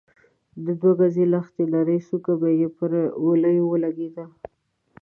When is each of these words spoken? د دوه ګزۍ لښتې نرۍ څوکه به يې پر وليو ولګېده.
د 0.63 0.65
دوه 0.81 0.93
ګزۍ 0.99 1.25
لښتې 1.33 1.63
نرۍ 1.73 1.99
څوکه 2.07 2.33
به 2.39 2.49
يې 2.59 2.67
پر 2.77 2.91
وليو 3.25 3.65
ولګېده. 3.69 4.25